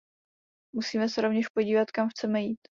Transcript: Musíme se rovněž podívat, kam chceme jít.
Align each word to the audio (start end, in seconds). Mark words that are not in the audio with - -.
Musíme 0.75 1.09
se 1.09 1.21
rovněž 1.21 1.45
podívat, 1.53 1.91
kam 1.91 2.09
chceme 2.09 2.41
jít. 2.41 2.61